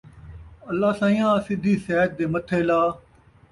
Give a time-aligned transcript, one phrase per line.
[0.69, 1.37] اللہ سئیں آں!
[1.47, 2.81] سِدھی سیت دے متھّے لا